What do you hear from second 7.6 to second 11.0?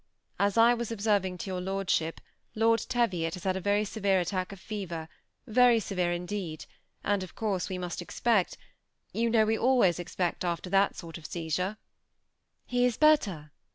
we must expect. You know we always expect afler that